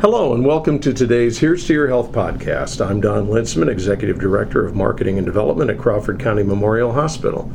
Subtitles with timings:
[0.00, 2.84] Hello, and welcome to today's Here's to Your Health podcast.
[2.84, 7.50] I'm Don Lintzman, Executive Director of Marketing and Development at Crawford County Memorial Hospital.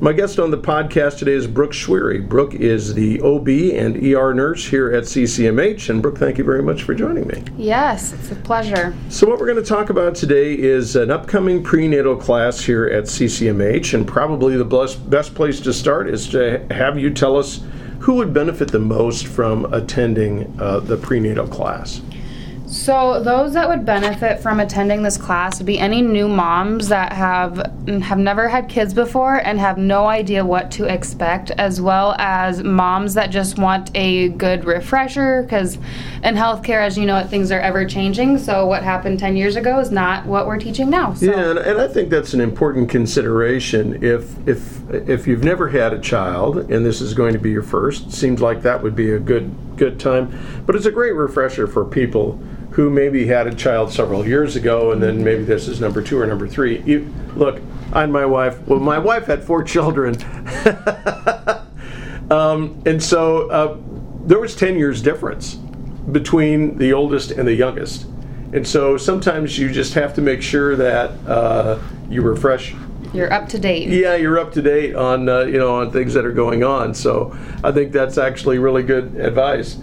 [0.00, 2.28] My guest on the podcast today is Brooke Schwery.
[2.28, 5.88] Brooke is the OB and ER nurse here at CCMH.
[5.88, 7.44] And Brooke, thank you very much for joining me.
[7.56, 8.92] Yes, it's a pleasure.
[9.08, 13.04] So, what we're going to talk about today is an upcoming prenatal class here at
[13.04, 13.94] CCMH.
[13.94, 17.60] And probably the best place to start is to have you tell us
[18.00, 22.00] who would benefit the most from attending uh, the prenatal class?
[22.70, 27.14] So those that would benefit from attending this class would be any new moms that
[27.14, 27.56] have
[28.02, 32.62] have never had kids before and have no idea what to expect, as well as
[32.62, 35.76] moms that just want a good refresher because
[36.22, 38.36] in healthcare, as you know, things are ever changing.
[38.36, 41.14] So what happened 10 years ago is not what we're teaching now.
[41.14, 41.24] So.
[41.24, 44.04] Yeah, and, and I think that's an important consideration.
[44.04, 47.62] If if if you've never had a child and this is going to be your
[47.62, 50.38] first, seems like that would be a good good time.
[50.66, 52.38] But it's a great refresher for people
[52.78, 56.16] who maybe had a child several years ago and then maybe this is number two
[56.16, 56.80] or number three.
[56.82, 57.60] You, look,
[57.92, 60.14] I and my wife, well, my wife had four children.
[62.30, 63.76] um, and so uh,
[64.26, 68.06] there was 10 years difference between the oldest and the youngest.
[68.52, 72.76] And so sometimes you just have to make sure that uh, you refresh
[73.12, 73.88] you're up to date.
[73.88, 76.92] Yeah, you're up to date on uh, you know on things that are going on.
[76.92, 77.34] So
[77.64, 79.78] I think that's actually really good advice.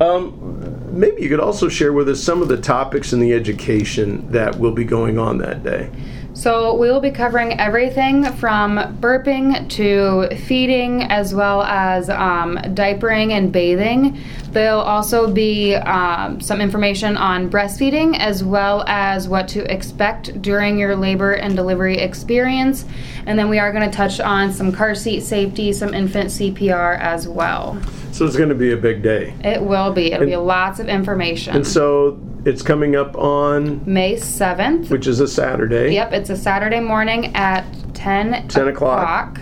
[0.00, 4.30] Um, maybe you could also share with us some of the topics in the education
[4.30, 5.90] that will be going on that day.
[6.34, 13.32] So, we will be covering everything from burping to feeding, as well as um, diapering
[13.32, 14.20] and bathing.
[14.52, 20.78] There'll also be um, some information on breastfeeding, as well as what to expect during
[20.78, 22.84] your labor and delivery experience.
[23.26, 27.00] And then we are going to touch on some car seat safety, some infant CPR
[27.00, 27.82] as well.
[28.12, 29.34] So, it's going to be a big day.
[29.44, 30.12] It will be.
[30.12, 31.56] It'll and, be lots of information.
[31.56, 34.90] And so, it's coming up on May 7th.
[34.90, 35.92] Which is a Saturday.
[35.94, 39.38] Yep, it's a Saturday morning at 10, 10 o'clock.
[39.38, 39.40] o'clock.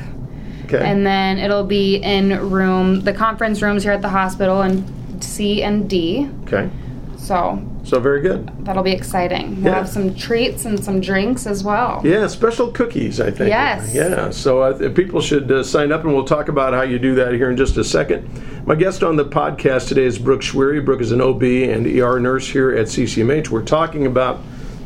[0.65, 0.85] Okay.
[0.85, 5.63] And then it'll be in room, the conference rooms here at the hospital in C
[5.63, 6.29] and D.
[6.45, 6.69] Okay.
[7.17, 7.65] So.
[7.87, 8.51] So very good.
[8.65, 9.63] That'll be exciting.
[9.63, 9.79] We'll yeah.
[9.79, 12.01] have some treats and some drinks as well.
[12.05, 13.49] Yeah, special cookies, I think.
[13.49, 13.95] Yes.
[13.95, 14.31] Yeah.
[14.31, 17.33] So uh, people should uh, sign up, and we'll talk about how you do that
[17.35, 18.29] here in just a second.
[18.67, 20.85] My guest on the podcast today is Brooke Schwery.
[20.85, 23.51] Brooke is an OB and ER nurse here at CCMH.
[23.51, 24.41] We're talking about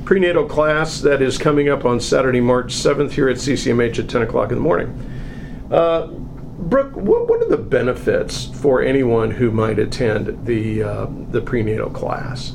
[0.05, 4.21] prenatal class that is coming up on Saturday, March 7th here at CCMH at 10
[4.21, 4.89] o'clock in the morning.
[5.71, 11.41] Uh, Brooke, what, what, are the benefits for anyone who might attend the uh, the
[11.41, 12.53] prenatal class?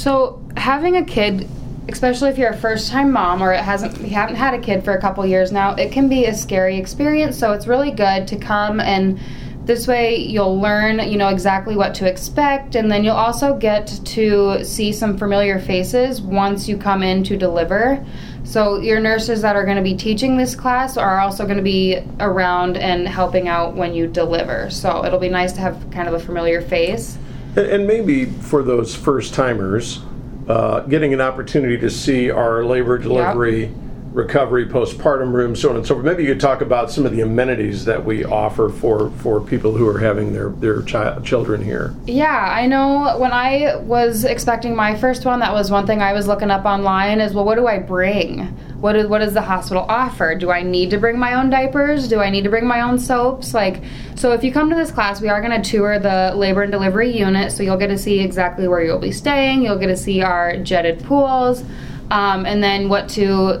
[0.00, 1.46] So, having a kid,
[1.90, 4.94] especially if you're a first-time mom or it hasn't you haven't had a kid for
[4.94, 7.36] a couple years now, it can be a scary experience.
[7.36, 9.20] So, it's really good to come and
[9.66, 13.88] this way, you'll learn, you know, exactly what to expect, and then you'll also get
[14.06, 18.02] to see some familiar faces once you come in to deliver.
[18.42, 21.62] So, your nurses that are going to be teaching this class are also going to
[21.62, 24.70] be around and helping out when you deliver.
[24.70, 27.18] So, it'll be nice to have kind of a familiar face.
[27.56, 30.00] And maybe for those first timers,
[30.48, 33.66] uh, getting an opportunity to see our labor delivery.
[33.66, 36.04] Yep recovery, postpartum rooms, so on and so forth.
[36.04, 39.76] Maybe you could talk about some of the amenities that we offer for, for people
[39.76, 41.94] who are having their, their child, children here.
[42.06, 46.12] Yeah, I know when I was expecting my first one, that was one thing I
[46.12, 48.46] was looking up online is, well, what do I bring?
[48.80, 50.34] What, is, what does the hospital offer?
[50.34, 52.08] Do I need to bring my own diapers?
[52.08, 53.54] Do I need to bring my own soaps?
[53.54, 53.82] Like,
[54.16, 56.72] so if you come to this class, we are going to tour the labor and
[56.72, 59.62] delivery unit, so you'll get to see exactly where you'll be staying.
[59.62, 61.62] You'll get to see our jetted pools.
[62.10, 63.60] Um, and then what to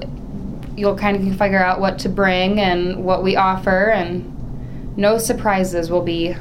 [0.80, 5.90] you'll kind of figure out what to bring and what we offer, and no surprises
[5.90, 6.34] will be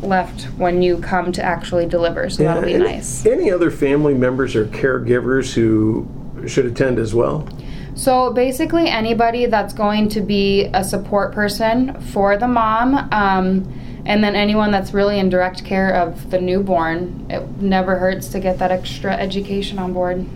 [0.00, 2.28] left when you come to actually deliver.
[2.28, 3.24] So yeah, that'll be any, nice.
[3.24, 6.08] Any other family members or caregivers who
[6.48, 7.48] should attend as well?
[7.94, 12.94] So basically, anybody that's going to be a support person for the mom.
[13.12, 18.28] Um, and then anyone that's really in direct care of the newborn, it never hurts
[18.28, 20.26] to get that extra education on board.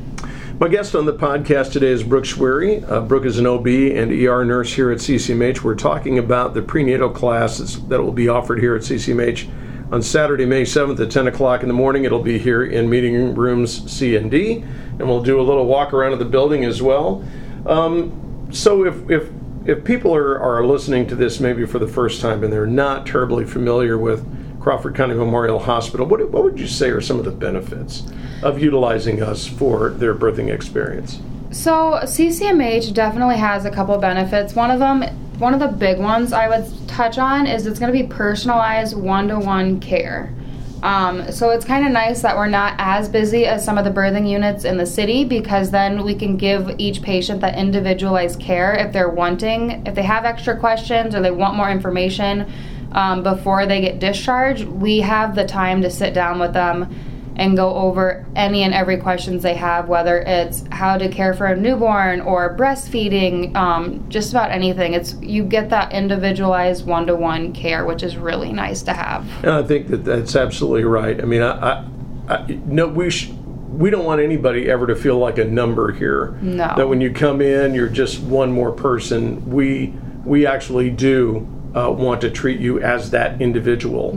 [0.59, 2.83] My guest on the podcast today is Brooke Schwery.
[2.91, 5.61] Uh, Brooke is an OB and ER nurse here at CCMH.
[5.61, 9.51] We're talking about the prenatal classes that will be offered here at CCMH
[9.93, 12.05] on Saturday, May 7th at 10 o'clock in the morning.
[12.05, 14.65] It'll be here in meeting rooms C and D,
[14.99, 17.23] and we'll do a little walk around of the building as well.
[17.67, 19.29] Um, so if, if
[19.67, 23.05] if people are, are listening to this maybe for the first time and they're not
[23.05, 24.25] terribly familiar with
[24.67, 28.03] Crawford County Memorial Hospital, what, what would you say are some of the benefits
[28.43, 31.21] of utilizing us for their birthing experience?
[31.53, 34.57] So, CCMH definitely has a couple benefits.
[34.57, 35.03] One of them,
[35.39, 38.97] one of the big ones I would touch on is it's going to be personalized
[38.97, 40.35] one to one care.
[40.83, 43.91] Um, so it's kind of nice that we're not as busy as some of the
[43.93, 48.75] birthing units in the city because then we can give each patient that individualized care
[48.75, 52.53] if they're wanting, if they have extra questions or they want more information
[52.97, 54.65] um, before they get discharged.
[54.65, 56.93] We have the time to sit down with them
[57.37, 61.45] and go over any and every questions they have, whether it's how to care for
[61.45, 64.95] a newborn or breastfeeding, um, just about anything.
[64.95, 69.29] It's you get that individualized one-to-one care, which is really nice to have.
[69.45, 71.21] And I think that that's absolutely right.
[71.21, 71.85] I mean, I, I,
[72.29, 73.31] I no, we sh-
[73.69, 76.39] we don't want anybody ever to feel like a number here.
[76.41, 76.73] No.
[76.75, 79.45] That when you come in, you're just one more person.
[79.51, 79.93] We
[80.25, 84.13] we actually do uh, want to treat you as that individual.